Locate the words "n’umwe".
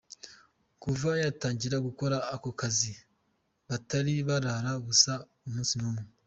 5.77-6.03